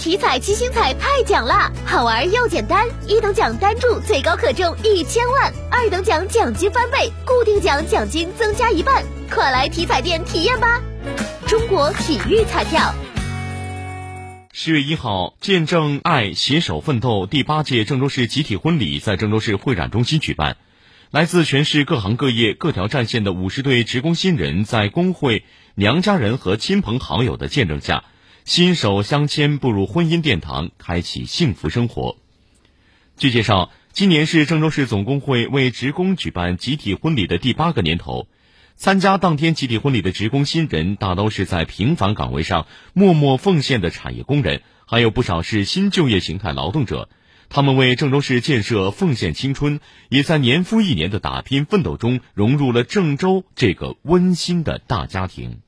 [0.00, 10.80] 体彩七星彩太奖啦，好玩又简单，一等奖单注最高可中一千万，二等奖奖金翻倍，固定奖奖金增加一半，快来体彩店体验吧！
[11.46, 12.94] 中国体育彩票。
[14.52, 20.56] 十月一号，见证爱，携手奋斗第八届郑州市集体婚礼在郑州市会展中心举办。
[21.10, 25.44] 来自全市各行各业、各条战线的五十对职工新人，在工会、
[25.74, 28.04] 娘家人和亲朋好友的见证下，
[28.50, 32.16] 新手相牵步入婚姻殿堂，开启幸福生活。
[33.16, 38.26] 据介绍，今年是郑州市总工会为职工举办集体婚礼的第八个年头。
[38.74, 47.08] 参加当天集体婚礼的职工新人，大都是在平凡岗位上默默奉献的产业工人，还有不少是新就业形态劳动者。
[47.50, 49.78] 他们为郑州市建设奉献青春，
[50.08, 55.60] 也在年复一年的打拼奋斗中融入了郑州这个温馨的大家庭。